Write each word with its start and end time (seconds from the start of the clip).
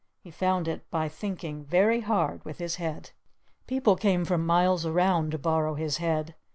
He 0.23 0.31
found 0.31 0.67
it 0.67 0.89
by 0.89 1.07
thinking 1.09 1.63
very 1.63 2.01
hard 2.01 2.43
with 2.43 2.57
his 2.57 2.77
head. 2.77 3.11
People 3.67 3.95
came 3.95 4.25
from 4.25 4.43
miles 4.47 4.83
around 4.83 5.29
to 5.29 5.37
borrow 5.37 5.75
his 5.75 5.97
head. 5.97 6.33